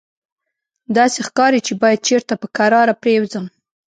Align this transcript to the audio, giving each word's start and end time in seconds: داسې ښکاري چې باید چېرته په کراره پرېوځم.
داسې 0.97 1.19
ښکاري 1.27 1.59
چې 1.67 1.73
باید 1.81 2.05
چېرته 2.07 2.33
په 2.41 2.47
کراره 2.57 2.93
پرېوځم. 3.01 3.45